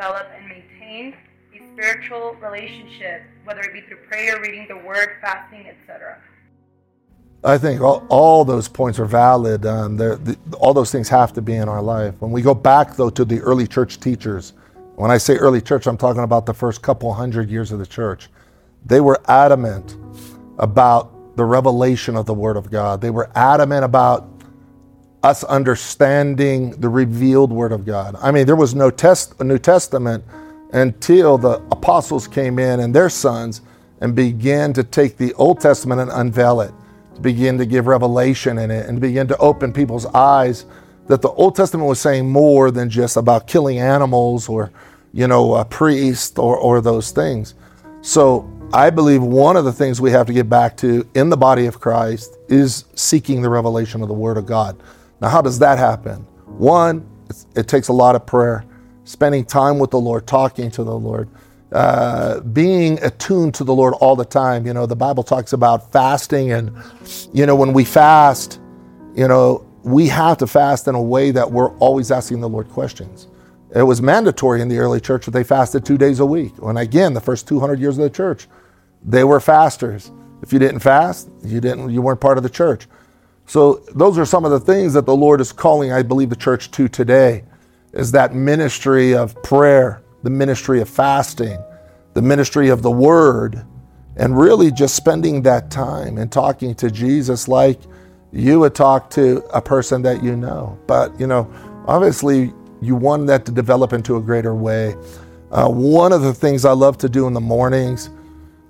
[0.00, 1.14] develop and maintain
[1.54, 6.18] a spiritual relationship, whether it be through prayer, reading the word, fasting, etc.?
[7.42, 9.64] I think all, all those points are valid.
[9.64, 12.14] Um, the, all those things have to be in our life.
[12.18, 14.52] When we go back, though, to the early church teachers,
[14.96, 17.86] when I say early church, I'm talking about the first couple hundred years of the
[17.86, 18.28] church.
[18.84, 19.96] They were adamant
[20.58, 23.00] about the revelation of the Word of God.
[23.00, 24.28] They were adamant about
[25.22, 28.16] us understanding the revealed Word of God.
[28.20, 30.24] I mean, there was no test, a New Testament
[30.72, 33.60] until the apostles came in and their sons
[34.00, 36.72] and began to take the Old Testament and unveil it
[37.14, 40.64] to begin to give revelation in it and begin to open people's eyes
[41.06, 44.70] that the Old Testament was saying more than just about killing animals or,
[45.12, 47.54] you know, a priest or, or those things.
[48.00, 51.36] So I believe one of the things we have to get back to in the
[51.36, 54.80] body of Christ is seeking the revelation of the Word of God.
[55.20, 56.26] Now, how does that happen?
[56.46, 57.06] One,
[57.54, 58.64] it takes a lot of prayer,
[59.04, 61.28] spending time with the Lord, talking to the Lord.
[61.72, 64.66] Uh, being attuned to the Lord all the time.
[64.66, 66.72] You know, the Bible talks about fasting, and,
[67.32, 68.60] you know, when we fast,
[69.14, 72.68] you know, we have to fast in a way that we're always asking the Lord
[72.70, 73.28] questions.
[73.74, 76.52] It was mandatory in the early church that they fasted two days a week.
[76.62, 78.48] And again, the first 200 years of the church,
[79.04, 80.10] they were fasters.
[80.42, 82.86] If you didn't fast, you didn't you weren't part of the church.
[83.50, 86.36] So those are some of the things that the Lord is calling, I believe, the
[86.36, 87.42] church to today,
[87.92, 91.58] is that ministry of prayer, the ministry of fasting,
[92.14, 93.66] the ministry of the word,
[94.14, 97.80] and really just spending that time and talking to Jesus like
[98.30, 100.78] you would talk to a person that you know.
[100.86, 101.52] But, you know,
[101.88, 104.94] obviously you want that to develop into a greater way.
[105.50, 108.10] Uh, one of the things I love to do in the mornings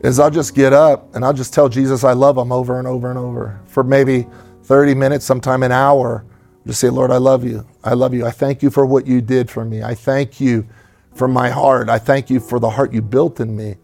[0.00, 2.88] is I'll just get up and I'll just tell Jesus I love him over and
[2.88, 4.26] over and over for maybe
[4.70, 6.24] 30 minutes, sometime an hour.
[6.64, 7.66] Just say, Lord, I love you.
[7.82, 8.24] I love you.
[8.24, 9.82] I thank you for what you did for me.
[9.82, 10.64] I thank you
[11.12, 11.88] from my heart.
[11.88, 13.74] I thank you for the heart you built in me.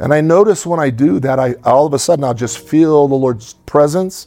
[0.00, 3.06] And I notice when I do that, I all of a sudden I'll just feel
[3.06, 4.26] the Lord's presence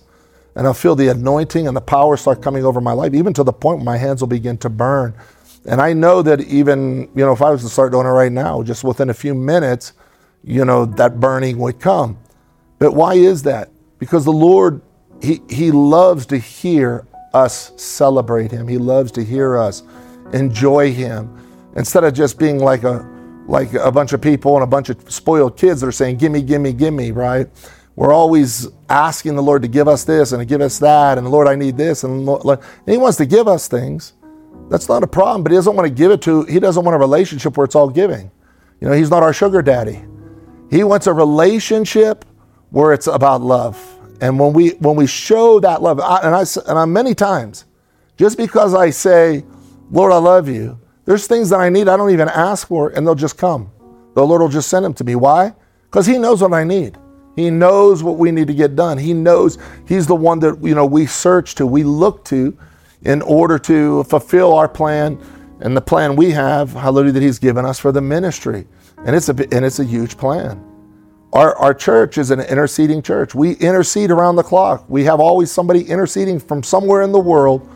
[0.55, 3.43] and I'll feel the anointing and the power start coming over my life, even to
[3.43, 5.13] the point where my hands will begin to burn.
[5.65, 8.31] And I know that even, you know, if I was to start doing it right
[8.31, 9.91] now, just within a few minutes,
[10.45, 12.17] you know, that burning would come.
[12.79, 13.69] But why is that?
[13.99, 14.81] Because the Lord,
[15.21, 18.67] He, he loves to hear us celebrate Him.
[18.67, 19.83] He loves to hear us
[20.33, 21.29] enjoy Him
[21.75, 23.07] instead of just being like a
[23.47, 26.41] like a bunch of people and a bunch of spoiled kids that are saying, "Gimme,
[26.41, 27.47] gimme, gimme," right?
[27.95, 31.29] We're always asking the Lord to give us this and to give us that, and
[31.29, 34.13] Lord, I need this, and, and He wants to give us things.
[34.69, 36.43] That's not a problem, but He doesn't want to give it to.
[36.43, 38.31] He doesn't want a relationship where it's all giving.
[38.81, 40.03] You know, He's not our sugar daddy.
[40.71, 42.25] He wants a relationship
[42.71, 43.94] where it's about love.
[44.21, 47.65] And when we when we show that love, I, and I and I many times,
[48.17, 49.43] just because I say,
[49.91, 53.05] "Lord, I love you," There's things that I need I don't even ask for, and
[53.05, 53.71] they'll just come.
[54.15, 55.15] The Lord will just send them to me.
[55.15, 55.53] Why?
[55.83, 56.97] Because He knows what I need.
[57.35, 58.97] He knows what we need to get done.
[58.97, 62.57] He knows He's the one that you know we search to, we look to,
[63.03, 65.19] in order to fulfill our plan
[65.59, 66.73] and the plan we have.
[66.73, 67.11] Hallelujah!
[67.11, 68.67] That He's given us for the ministry,
[69.05, 70.63] and it's a and it's a huge plan.
[71.33, 73.35] Our, our church is an interceding church.
[73.35, 74.85] We intercede around the clock.
[74.87, 77.69] We have always somebody interceding from somewhere in the world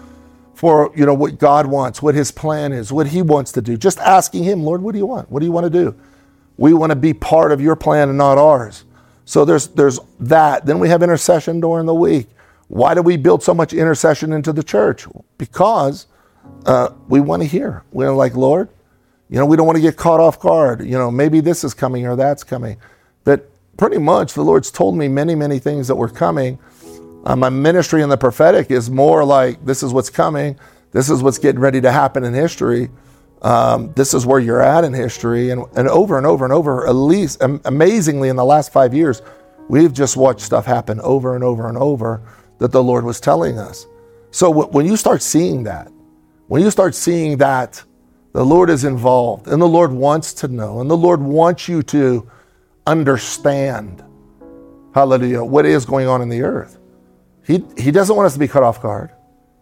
[0.59, 3.77] for you know what God wants, what his plan is, what he wants to do.
[3.77, 5.31] Just asking him, Lord, what do you want?
[5.31, 5.95] What do you want to do?
[6.57, 8.83] We want to be part of your plan and not ours.
[9.23, 10.65] So there's there's that.
[10.65, 12.27] Then we have intercession during the week.
[12.67, 15.07] Why do we build so much intercession into the church?
[15.37, 16.07] Because
[16.65, 17.83] uh, we want to hear.
[17.91, 18.69] We're like, Lord,
[19.29, 20.85] you know, we don't want to get caught off guard.
[20.85, 22.77] You know, maybe this is coming or that's coming.
[23.23, 26.59] But pretty much the Lord's told me many, many things that were coming
[27.25, 30.57] uh, my ministry in the prophetic is more like this is what's coming,
[30.91, 32.89] this is what's getting ready to happen in history.
[33.41, 36.87] Um, this is where you're at in history, and, and over and over and over.
[36.87, 39.21] At least, amazingly, in the last five years,
[39.69, 42.21] we've just watched stuff happen over and over and over
[42.57, 43.85] that the Lord was telling us.
[44.31, 45.89] So w- when you start seeing that,
[46.47, 47.81] when you start seeing that
[48.33, 51.81] the Lord is involved, and the Lord wants to know, and the Lord wants you
[51.83, 52.29] to
[52.89, 54.03] understand,
[54.93, 56.79] hallelujah, what is going on in the earth
[57.49, 59.09] he, he doesn't want us to be cut off guard.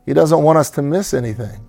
[0.06, 1.66] He doesn't want us to miss anything.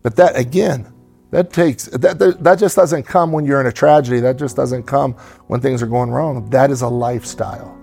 [0.00, 0.90] But that, again,
[1.30, 4.18] that takes, that, that just doesn't come when you're in a tragedy.
[4.20, 5.12] That just doesn't come
[5.48, 6.48] when things are going wrong.
[6.48, 7.78] That is a lifestyle.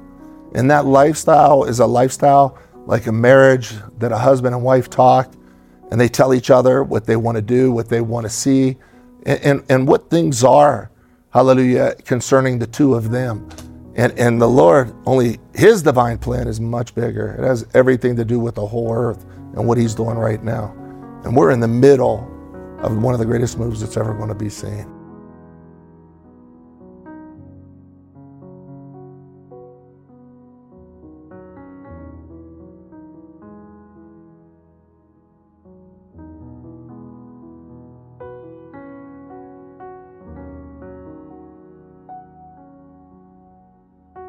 [0.56, 2.57] And that lifestyle is a lifestyle
[2.88, 5.31] like a marriage that a husband and wife talk
[5.92, 8.77] and they tell each other what they want to do, what they want to see,
[9.27, 10.89] and, and, and what things are,
[11.36, 13.50] hallelujah, concerning the two of them.
[13.98, 17.36] And, and the Lord, only His divine plan is much bigger.
[17.38, 20.74] It has everything to do with the whole earth and what He's doing right now.
[21.26, 22.20] And we're in the middle
[22.80, 24.90] of one of the greatest moves that's ever going to be seen.